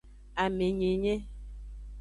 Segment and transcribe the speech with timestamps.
[0.43, 1.15] Amenyenye.